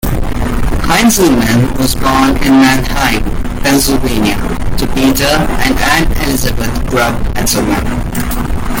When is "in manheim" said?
2.37-3.23